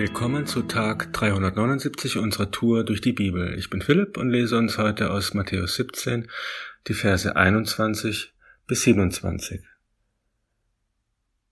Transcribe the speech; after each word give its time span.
Willkommen 0.00 0.46
zu 0.46 0.62
Tag 0.62 1.12
379 1.12 2.16
unserer 2.16 2.50
Tour 2.50 2.84
durch 2.84 3.02
die 3.02 3.12
Bibel. 3.12 3.54
Ich 3.58 3.68
bin 3.68 3.82
Philipp 3.82 4.16
und 4.16 4.30
lese 4.30 4.56
uns 4.56 4.78
heute 4.78 5.10
aus 5.10 5.34
Matthäus 5.34 5.74
17 5.74 6.26
die 6.88 6.94
Verse 6.94 7.36
21 7.36 8.32
bis 8.66 8.80
27. 8.80 9.60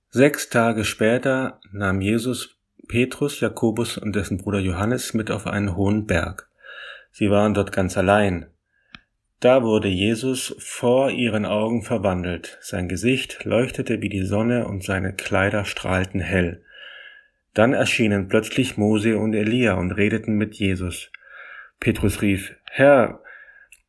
Sechs 0.08 0.48
Tage 0.48 0.86
später 0.86 1.60
nahm 1.72 2.00
Jesus 2.00 2.56
Petrus, 2.88 3.38
Jakobus 3.40 3.98
und 3.98 4.16
dessen 4.16 4.38
Bruder 4.38 4.60
Johannes 4.60 5.12
mit 5.12 5.30
auf 5.30 5.46
einen 5.46 5.76
hohen 5.76 6.06
Berg. 6.06 6.48
Sie 7.10 7.28
waren 7.28 7.52
dort 7.52 7.70
ganz 7.70 7.98
allein. 7.98 8.46
Da 9.40 9.62
wurde 9.62 9.88
Jesus 9.88 10.56
vor 10.58 11.10
ihren 11.10 11.44
Augen 11.44 11.82
verwandelt. 11.82 12.56
Sein 12.62 12.88
Gesicht 12.88 13.44
leuchtete 13.44 14.00
wie 14.00 14.08
die 14.08 14.24
Sonne 14.24 14.66
und 14.66 14.82
seine 14.82 15.12
Kleider 15.12 15.66
strahlten 15.66 16.20
hell. 16.20 16.64
Dann 17.54 17.72
erschienen 17.72 18.28
plötzlich 18.28 18.76
Mose 18.76 19.18
und 19.18 19.34
Elia 19.34 19.74
und 19.74 19.92
redeten 19.92 20.36
mit 20.36 20.54
Jesus. 20.54 21.10
Petrus 21.80 22.22
rief, 22.22 22.54
Herr, 22.64 23.20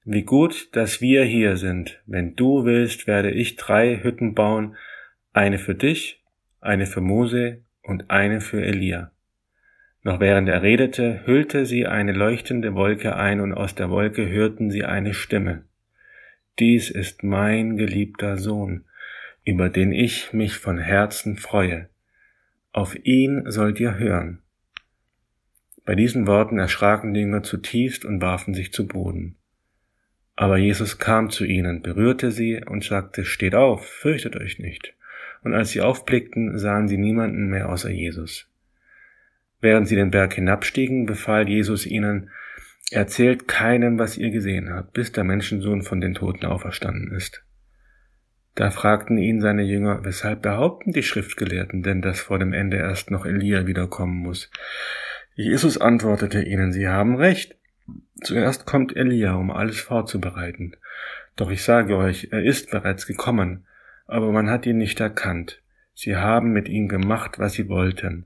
wie 0.06 0.24
gut, 0.24 0.76
dass 0.76 1.02
wir 1.02 1.24
hier 1.24 1.58
sind. 1.58 2.02
Wenn 2.06 2.36
du 2.36 2.66
willst, 2.66 3.06
werde 3.06 3.32
ich 3.32 3.58
drei 3.58 4.02
Hütten 4.02 4.34
bauen, 4.34 4.76
eine 5.34 5.60
für 5.60 5.76
dich, 5.76 6.24
eine 6.62 6.86
für 6.86 7.02
Mose 7.02 7.64
und 7.84 8.10
eine 8.10 8.42
für 8.42 8.62
Elia. 8.64 9.12
Noch 10.04 10.20
während 10.20 10.48
er 10.48 10.64
redete, 10.64 11.26
hüllte 11.26 11.66
sie 11.66 11.86
eine 11.86 12.14
leuchtende 12.14 12.74
Wolke 12.74 13.16
ein 13.16 13.42
und 13.42 13.54
aus 13.54 13.76
der 13.76 13.90
Wolke 13.90 14.30
hörten 14.30 14.72
sie 14.72 14.86
eine 14.86 15.14
Stimme. 15.14 15.66
Dies 16.58 16.90
ist 16.90 17.24
mein 17.24 17.78
geliebter 17.78 18.38
Sohn, 18.38 18.86
über 19.44 19.70
den 19.70 19.92
ich 19.92 20.34
mich 20.34 20.56
von 20.56 20.78
Herzen 20.78 21.38
freue. 21.38 21.90
Auf 22.72 22.96
ihn 23.04 23.44
sollt 23.48 23.80
ihr 23.80 23.98
hören. 23.98 24.42
Bei 25.86 25.96
diesen 25.96 26.28
Worten 26.28 26.60
erschraken 26.60 27.14
die 27.14 27.22
Jünger 27.22 27.42
zutiefst 27.42 28.06
und 28.06 28.22
warfen 28.22 28.54
sich 28.54 28.72
zu 28.72 28.88
Boden. 28.88 29.38
Aber 30.36 30.58
Jesus 30.58 31.00
kam 31.00 31.32
zu 31.32 31.46
ihnen, 31.46 31.82
berührte 31.82 32.32
sie 32.32 32.64
und 32.64 32.84
sagte, 32.84 33.26
Steht 33.26 33.56
auf, 33.56 33.86
fürchtet 33.86 34.36
euch 34.36 34.60
nicht. 34.60 34.94
Und 35.44 35.54
als 35.54 35.72
sie 35.72 35.82
aufblickten, 35.82 36.58
sahen 36.58 36.88
sie 36.88 36.98
niemanden 36.98 37.48
mehr 37.48 37.70
außer 37.70 37.90
Jesus. 37.90 38.48
Während 39.62 39.88
sie 39.88 39.96
den 39.96 40.12
Berg 40.12 40.36
hinabstiegen, 40.36 41.06
befahl 41.06 41.50
Jesus 41.50 41.86
ihnen, 41.86 42.30
Erzählt 42.92 43.48
keinem, 43.48 44.00
was 44.00 44.18
ihr 44.18 44.32
gesehen 44.32 44.72
habt, 44.74 44.94
bis 44.94 45.12
der 45.12 45.24
Menschensohn 45.24 45.84
von 45.84 46.02
den 46.02 46.14
Toten 46.14 46.46
auferstanden 46.46 47.12
ist. 47.12 47.44
Da 48.60 48.72
fragten 48.72 49.18
ihn 49.18 49.40
seine 49.40 49.64
Jünger, 49.64 50.04
weshalb 50.04 50.42
behaupten 50.42 50.92
die 50.92 51.02
Schriftgelehrten 51.02 51.82
denn, 51.82 52.02
dass 52.02 52.20
vor 52.20 52.40
dem 52.40 52.52
Ende 52.52 52.76
erst 52.76 53.10
noch 53.10 53.26
Elia 53.26 53.68
wiederkommen 53.68 54.18
muss? 54.18 54.52
Jesus 55.34 55.78
antwortete 55.78 56.42
ihnen, 56.42 56.74
sie 56.74 56.90
haben 56.90 57.16
recht. 57.16 57.56
Zuerst 58.22 58.66
kommt 58.66 58.98
Elia, 58.98 59.36
um 59.36 59.50
alles 59.50 59.80
vorzubereiten. 59.80 60.76
Doch 61.38 61.50
ich 61.52 61.64
sage 61.64 61.96
euch, 61.96 62.28
er 62.32 62.44
ist 62.44 62.70
bereits 62.70 63.08
gekommen, 63.08 63.66
aber 64.08 64.30
man 64.34 64.50
hat 64.50 64.66
ihn 64.66 64.78
nicht 64.78 65.00
erkannt. 65.00 65.62
Sie 65.94 66.18
haben 66.18 66.52
mit 66.52 66.68
ihm 66.68 66.90
gemacht, 66.90 67.40
was 67.40 67.54
sie 67.54 67.70
wollten. 67.70 68.26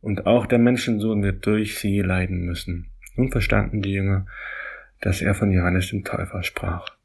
Und 0.00 0.24
auch 0.24 0.46
der 0.46 0.58
Menschensohn 0.58 1.22
wird 1.22 1.44
durch 1.44 1.78
sie 1.78 2.00
leiden 2.00 2.46
müssen. 2.46 2.88
Nun 3.14 3.30
verstanden 3.30 3.82
die 3.82 3.92
Jünger, 3.92 4.24
dass 5.02 5.20
er 5.20 5.34
von 5.34 5.52
Johannes 5.52 5.90
dem 5.90 6.02
Täufer 6.02 6.42
sprach. 6.42 6.96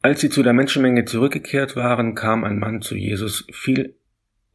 Als 0.00 0.20
sie 0.20 0.30
zu 0.30 0.42
der 0.42 0.52
Menschenmenge 0.52 1.04
zurückgekehrt 1.04 1.74
waren, 1.74 2.14
kam 2.14 2.44
ein 2.44 2.58
Mann 2.58 2.82
zu 2.82 2.94
Jesus, 2.94 3.46
fiel 3.52 3.96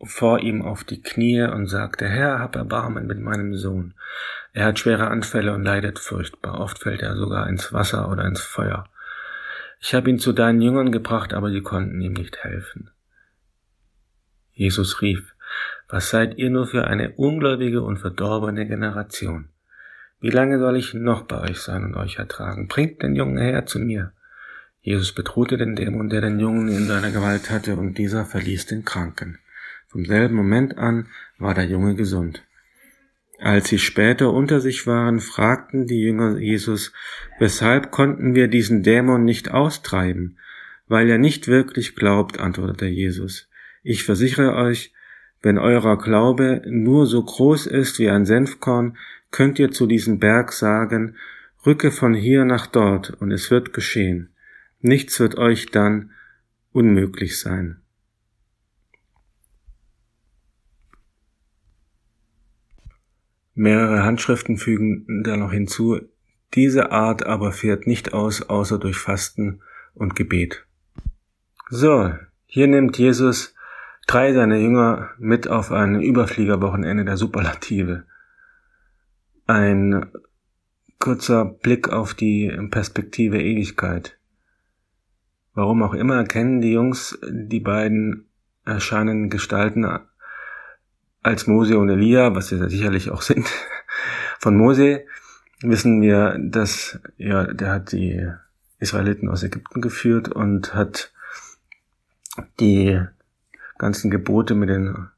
vor 0.01 0.39
ihm 0.39 0.61
auf 0.61 0.83
die 0.83 1.01
Knie 1.01 1.41
und 1.41 1.67
sagte, 1.67 2.07
Herr, 2.07 2.39
hab 2.39 2.55
Erbarmen 2.55 3.07
mit 3.07 3.19
meinem 3.19 3.55
Sohn. 3.55 3.93
Er 4.53 4.65
hat 4.65 4.79
schwere 4.79 5.07
Anfälle 5.07 5.53
und 5.53 5.63
leidet 5.63 5.99
furchtbar. 5.99 6.59
Oft 6.59 6.79
fällt 6.79 7.01
er 7.01 7.15
sogar 7.15 7.47
ins 7.47 7.73
Wasser 7.73 8.09
oder 8.09 8.25
ins 8.25 8.41
Feuer. 8.41 8.85
Ich 9.79 9.93
habe 9.93 10.09
ihn 10.09 10.19
zu 10.19 10.31
deinen 10.31 10.61
Jüngern 10.61 10.91
gebracht, 10.91 11.33
aber 11.33 11.51
sie 11.51 11.61
konnten 11.61 11.99
ihm 11.99 12.13
nicht 12.13 12.43
helfen. 12.43 12.89
Jesus 14.53 15.01
rief, 15.01 15.33
was 15.89 16.09
seid 16.09 16.37
ihr 16.37 16.49
nur 16.49 16.67
für 16.67 16.87
eine 16.87 17.11
ungläubige 17.11 17.81
und 17.81 17.97
verdorbene 17.97 18.65
Generation? 18.65 19.49
Wie 20.19 20.29
lange 20.29 20.57
soll 20.59 20.77
ich 20.77 20.93
noch 20.93 21.23
bei 21.23 21.41
euch 21.41 21.59
sein 21.59 21.83
und 21.83 21.95
euch 21.95 22.17
ertragen? 22.17 22.67
Bringt 22.67 23.01
den 23.03 23.15
Jungen 23.15 23.37
her 23.37 23.65
zu 23.65 23.79
mir. 23.79 24.13
Jesus 24.85 25.13
bedrohte 25.13 25.57
den 25.57 25.77
Dämon, 25.77 26.09
der 26.09 26.19
den 26.19 26.41
Jungen 26.41 26.67
in 26.67 26.87
seiner 26.87 27.09
Gewalt 27.09 27.49
hatte, 27.49 27.77
und 27.77 27.97
dieser 27.97 28.25
verließ 28.25 28.65
den 28.65 28.83
Kranken. 28.83 29.39
Vom 29.87 30.03
selben 30.03 30.35
Moment 30.35 30.77
an 30.77 31.07
war 31.37 31.53
der 31.53 31.65
Junge 31.65 31.95
gesund. 31.95 32.43
Als 33.39 33.69
sie 33.69 33.79
später 33.79 34.33
unter 34.33 34.59
sich 34.59 34.85
waren, 34.85 35.21
fragten 35.21 35.87
die 35.87 36.01
Jünger 36.01 36.37
Jesus, 36.37 36.91
weshalb 37.39 37.91
konnten 37.91 38.35
wir 38.35 38.49
diesen 38.49 38.83
Dämon 38.83 39.23
nicht 39.23 39.51
austreiben? 39.51 40.37
Weil 40.89 41.09
er 41.09 41.17
nicht 41.17 41.47
wirklich 41.47 41.95
glaubt, 41.95 42.41
antwortete 42.41 42.87
Jesus. 42.87 43.47
Ich 43.83 44.03
versichere 44.03 44.53
euch, 44.55 44.93
wenn 45.41 45.57
eurer 45.57 45.97
Glaube 45.97 46.61
nur 46.65 47.05
so 47.05 47.23
groß 47.23 47.67
ist 47.67 47.99
wie 47.99 48.09
ein 48.09 48.25
Senfkorn, 48.25 48.97
könnt 49.31 49.59
ihr 49.59 49.71
zu 49.71 49.87
diesem 49.87 50.19
Berg 50.19 50.51
sagen, 50.51 51.15
rücke 51.65 51.89
von 51.89 52.13
hier 52.13 52.43
nach 52.43 52.67
dort, 52.67 53.11
und 53.21 53.31
es 53.31 53.49
wird 53.49 53.73
geschehen. 53.73 54.32
Nichts 54.83 55.17
wird 55.21 55.37
euch 55.37 55.67
dann 55.71 56.11
unmöglich 56.73 57.39
sein. 57.39 57.81
Mehrere 63.53 64.03
Handschriften 64.03 64.57
fügen 64.57 65.23
da 65.23 65.37
noch 65.37 65.53
hinzu, 65.53 66.01
diese 66.53 66.91
Art 66.91 67.25
aber 67.25 67.53
fährt 67.53 67.87
nicht 67.87 68.13
aus, 68.13 68.41
außer 68.41 68.77
durch 68.77 68.97
Fasten 68.97 69.61
und 69.93 70.17
Gebet. 70.17 70.65
So, 71.69 72.13
hier 72.45 72.67
nimmt 72.67 72.97
Jesus 72.97 73.55
drei 74.05 74.33
seiner 74.33 74.57
Jünger 74.57 75.11
mit 75.17 75.47
auf 75.47 75.71
ein 75.71 76.01
Überfliegerwochenende 76.01 77.05
der 77.05 77.15
Superlative. 77.15 78.03
Ein 79.47 80.11
kurzer 80.99 81.45
Blick 81.45 81.87
auf 81.87 82.13
die 82.13 82.51
Perspektive 82.69 83.41
Ewigkeit. 83.41 84.17
Warum 85.53 85.83
auch 85.83 85.93
immer 85.93 86.15
erkennen 86.15 86.61
die 86.61 86.71
Jungs 86.71 87.17
die 87.29 87.59
beiden 87.59 88.25
erscheinenden 88.65 89.29
Gestalten 89.29 89.85
als 91.21 91.47
Mose 91.47 91.77
und 91.77 91.89
Elia, 91.89 92.35
was 92.35 92.47
sie 92.47 92.57
sicherlich 92.69 93.11
auch 93.11 93.21
sind. 93.21 93.47
Von 94.39 94.57
Mose 94.57 95.05
wissen 95.61 96.01
wir, 96.01 96.37
dass 96.39 96.99
ja, 97.17 97.45
der 97.45 97.71
hat 97.71 97.91
die 97.91 98.29
Israeliten 98.79 99.29
aus 99.29 99.43
Ägypten 99.43 99.81
geführt 99.81 100.27
und 100.27 100.73
hat 100.73 101.13
die 102.59 102.99
ganzen 103.77 104.11
Gebote 104.11 104.55
mit 104.55 104.69
den 104.69 105.09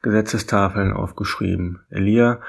Gesetzestafeln 0.00 0.92
aufgeschrieben. 0.92 1.80
Elia 1.90 2.40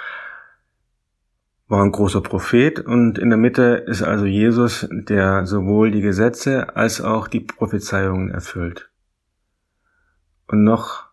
war 1.74 1.84
ein 1.84 1.92
großer 1.92 2.22
Prophet 2.22 2.82
und 2.82 3.18
in 3.18 3.30
der 3.30 3.40
Mitte 3.40 3.84
ist 3.88 4.04
also 4.04 4.26
Jesus, 4.26 4.88
der 4.92 5.48
sowohl 5.48 5.90
die 5.90 6.02
Gesetze 6.02 6.76
als 6.76 7.02
auch 7.02 7.28
die 7.28 7.40
Prophezeiungen 7.40 8.30
erfüllt. 8.30 8.92
Und 10.46 10.64
noch 10.64 11.08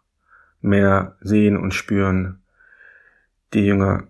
mehr 0.60 1.16
sehen 1.22 1.56
und 1.56 1.72
spüren 1.72 2.42
die 3.54 3.64
Jünger. 3.64 4.06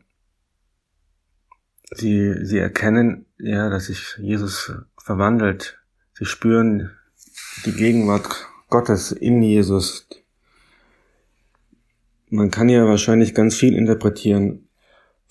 Sie, 1.92 2.44
sie 2.44 2.58
erkennen, 2.58 3.26
ja, 3.38 3.70
dass 3.70 3.86
sich 3.86 4.16
Jesus 4.18 4.72
verwandelt. 4.98 5.78
Sie 6.14 6.24
spüren 6.24 6.90
die 7.64 7.74
Gegenwart 7.74 8.48
Gottes 8.70 9.12
in 9.12 9.40
Jesus. 9.40 10.08
Man 12.28 12.50
kann 12.50 12.68
ja 12.68 12.86
wahrscheinlich 12.86 13.36
ganz 13.36 13.54
viel 13.54 13.76
interpretieren 13.76 14.66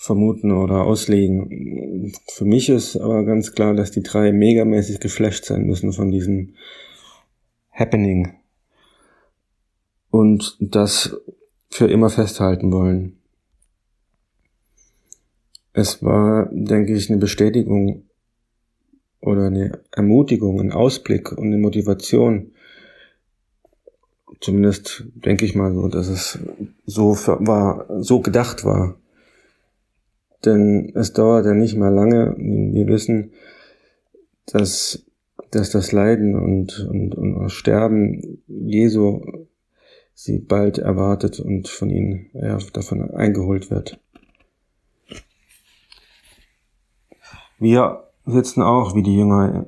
vermuten 0.01 0.53
oder 0.53 0.85
auslegen. 0.85 2.13
Für 2.31 2.45
mich 2.45 2.69
ist 2.69 2.95
aber 2.95 3.25
ganz 3.25 3.51
klar, 3.51 3.75
dass 3.75 3.91
die 3.91 4.01
drei 4.01 4.31
megamäßig 4.31 5.01
geflasht 5.01 5.43
sein 5.43 5.65
müssen 5.65 5.91
von 5.91 6.09
diesem 6.09 6.55
Happening 7.69 8.33
und 10.09 10.55
das 10.61 11.17
für 11.69 11.87
immer 11.87 12.09
festhalten 12.09 12.71
wollen. 12.71 13.17
Es 15.73 16.01
war, 16.01 16.47
denke 16.49 16.93
ich, 16.93 17.09
eine 17.09 17.19
Bestätigung 17.19 18.03
oder 19.19 19.47
eine 19.47 19.81
Ermutigung, 19.91 20.61
ein 20.61 20.71
Ausblick 20.71 21.33
und 21.33 21.47
eine 21.47 21.57
Motivation. 21.57 22.53
Zumindest 24.39 25.03
denke 25.13 25.43
ich 25.43 25.55
mal 25.55 25.73
so, 25.73 25.89
dass 25.89 26.07
es 26.07 26.39
so 26.85 27.11
war, 27.11 28.01
so 28.01 28.21
gedacht 28.21 28.63
war 28.63 28.98
denn 30.45 30.91
es 30.95 31.13
dauert 31.13 31.45
ja 31.45 31.53
nicht 31.53 31.75
mal 31.75 31.93
lange. 31.93 32.35
Wir 32.37 32.87
wissen, 32.87 33.31
dass, 34.45 35.05
dass 35.51 35.69
das 35.71 35.91
Leiden 35.91 36.35
und, 36.35 36.87
und, 36.89 37.15
und 37.15 37.49
Sterben 37.49 38.41
Jesu 38.47 39.21
sie 40.13 40.39
bald 40.39 40.77
erwartet 40.77 41.39
und 41.39 41.67
von 41.67 41.89
ihnen 41.89 42.29
ja, 42.33 42.57
davon 42.73 43.11
eingeholt 43.11 43.71
wird. 43.71 43.99
Wir 47.57 48.09
sitzen 48.25 48.61
auch 48.61 48.95
wie 48.95 49.03
die 49.03 49.15
Jünger 49.15 49.65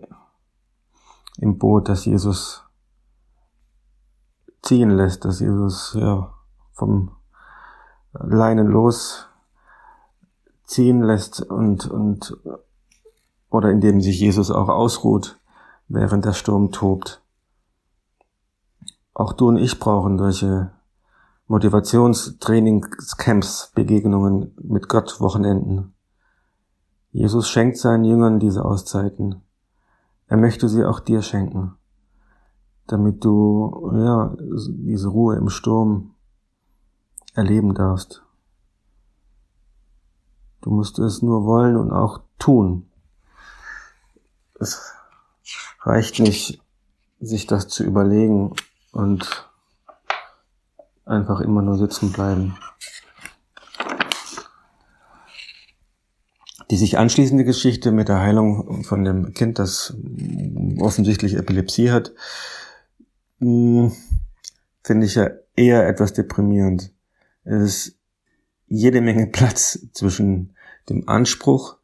im 1.40 1.58
Boot, 1.58 1.90
das 1.90 2.06
Jesus 2.06 2.64
ziehen 4.62 4.92
lässt, 4.92 5.26
dass 5.26 5.40
Jesus 5.40 5.98
ja, 6.00 6.34
vom 6.74 7.12
Leinen 8.14 8.68
los 8.68 9.28
ziehen 10.72 11.04
lässt 11.04 11.42
und, 11.42 11.86
und 11.86 12.38
oder 13.50 13.70
indem 13.70 14.00
sich 14.00 14.22
Jesus 14.22 14.50
auch 14.50 14.70
ausruht, 14.70 15.38
während 15.90 16.24
der 16.24 16.32
Sturm 16.34 16.72
tobt. 16.72 17.22
Auch 19.14 19.34
du 19.34 19.50
und 19.50 19.58
ich 19.58 19.78
brauchen 19.80 20.18
solche 20.18 20.72
Motivationstrainingscamps, 21.48 23.74
Begegnungen 23.76 24.56
mit 24.62 24.88
Gott, 24.88 25.20
Wochenenden. 25.20 25.94
Jesus 27.12 27.50
schenkt 27.50 27.78
seinen 27.78 28.06
Jüngern 28.06 28.40
diese 28.40 28.64
Auszeiten. 28.64 29.42
Er 30.28 30.38
möchte 30.38 30.70
sie 30.70 30.86
auch 30.86 31.02
dir 31.02 31.22
schenken, 31.22 31.74
damit 32.88 33.26
du, 33.26 33.92
ja, 33.94 34.34
diese 34.40 35.10
Ruhe 35.10 35.36
im 35.36 35.50
Sturm 35.50 36.14
erleben 37.34 37.74
darfst. 37.74 38.24
Du 40.62 40.70
musst 40.70 41.00
es 41.00 41.22
nur 41.22 41.46
wollen 41.46 41.76
und 41.76 41.92
auch 41.92 42.22
tun. 42.38 42.88
Es 44.60 44.94
reicht 45.82 46.20
nicht, 46.20 46.62
sich 47.20 47.48
das 47.48 47.68
zu 47.68 47.84
überlegen 47.84 48.56
und 48.92 49.50
einfach 51.06 51.42
immer 51.42 51.62
nur 51.62 51.78
sitzen 51.78 52.12
bleiben. 52.12 52.58
Die 56.70 56.78
sich 56.78 56.98
anschließende 56.98 57.44
Geschichte 57.44 57.92
mit 57.92 58.08
der 58.08 58.20
Heilung 58.20 58.84
von 58.84 59.04
dem 59.04 59.34
Kind, 59.34 59.60
das 59.60 59.96
offensichtlich 60.80 61.36
Epilepsie 61.36 61.92
hat, 61.92 62.14
hm, 63.40 63.92
finde 64.84 65.06
ich 65.06 65.16
ja 65.16 65.30
eher 65.56 65.88
etwas 65.88 66.14
deprimierend. 66.14 66.94
Es 67.44 68.00
jede 68.72 69.02
Menge 69.02 69.28
Platz 69.28 69.80
zwischen 69.92 70.56
dem 70.90 71.08
Anspruch 71.10 71.78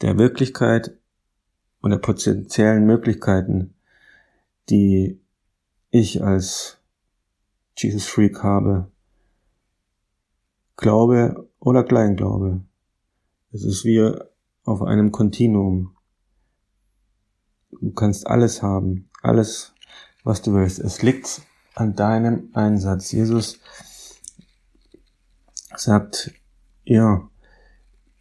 der 0.00 0.18
Wirklichkeit 0.18 0.98
und 1.80 1.90
der 1.90 1.98
potenziellen 1.98 2.84
Möglichkeiten, 2.86 3.74
die 4.68 5.20
ich 5.90 6.24
als 6.24 6.78
Jesus 7.78 8.06
Freak 8.06 8.42
habe. 8.42 8.90
Glaube 10.76 11.48
oder 11.60 11.84
Kleinglaube. 11.84 12.62
Es 13.52 13.62
ist 13.62 13.84
wie 13.84 14.12
auf 14.64 14.82
einem 14.82 15.12
Kontinuum. 15.12 15.96
Du 17.80 17.92
kannst 17.92 18.26
alles 18.26 18.60
haben, 18.60 19.08
alles, 19.22 19.72
was 20.24 20.42
du 20.42 20.52
willst. 20.54 20.80
Es 20.80 21.00
liegt 21.02 21.42
an 21.74 21.94
deinem 21.94 22.50
Einsatz. 22.54 23.12
Jesus 23.12 23.60
sagt, 25.78 26.32
ja, 26.84 27.28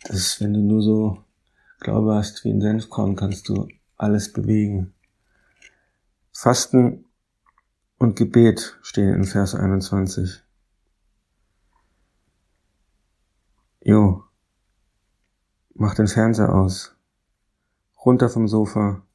dass 0.05 0.39
wenn 0.41 0.53
du 0.53 0.59
nur 0.61 0.81
so 0.81 1.23
Glaube 1.79 2.15
hast 2.15 2.45
wie 2.45 2.50
ein 2.50 2.61
Senfkorn, 2.61 3.15
kannst 3.15 3.50
du 3.50 3.67
alles 3.97 4.31
bewegen. 4.31 4.94
Fasten 6.31 7.05
und 7.97 8.15
Gebet 8.15 8.77
stehen 8.81 9.13
in 9.13 9.25
Vers 9.25 9.53
21. 9.53 10.41
Jo, 13.81 14.23
mach 15.73 15.94
den 15.95 16.07
Fernseher 16.07 16.55
aus, 16.55 16.95
runter 18.05 18.29
vom 18.29 18.47
Sofa, 18.47 19.05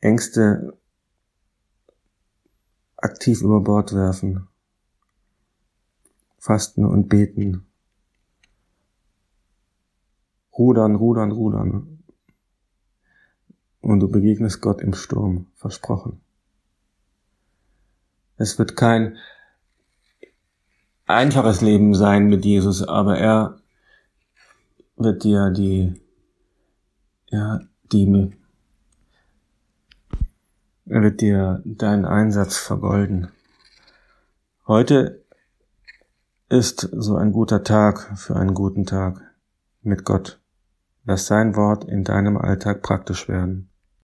Ängste 0.00 0.78
aktiv 2.96 3.42
über 3.42 3.60
Bord 3.60 3.92
werfen, 3.94 4.46
fasten 6.38 6.84
und 6.84 7.08
beten, 7.08 7.66
rudern, 10.56 10.94
rudern, 10.96 11.32
rudern. 11.32 12.04
Und 13.80 14.00
du 14.00 14.08
begegnest 14.08 14.60
Gott 14.60 14.80
im 14.80 14.92
Sturm, 14.94 15.46
versprochen. 15.54 16.20
Es 18.36 18.58
wird 18.58 18.76
kein 18.76 19.16
einfaches 21.06 21.60
Leben 21.60 21.94
sein 21.94 22.28
mit 22.28 22.44
Jesus, 22.44 22.82
aber 22.82 23.18
er 23.18 23.58
wird 24.96 25.24
dir 25.24 25.50
die, 25.50 26.00
ja, 27.30 27.60
die, 27.92 28.32
er 30.86 31.02
wird 31.02 31.20
dir 31.20 31.62
deinen 31.64 32.04
Einsatz 32.04 32.58
vergolden. 32.58 33.28
Heute 34.66 35.24
ist 36.48 36.88
so 36.92 37.16
ein 37.16 37.32
guter 37.32 37.62
Tag 37.62 38.18
für 38.18 38.36
einen 38.36 38.54
guten 38.54 38.86
Tag 38.86 39.20
mit 39.82 40.04
Gott. 40.04 40.40
Lass 41.04 41.26
sein 41.26 41.56
Wort 41.56 41.84
in 41.84 42.04
deinem 42.04 42.38
Alltag 42.38 42.82
praktisch 42.82 43.28
werden. 43.28 43.70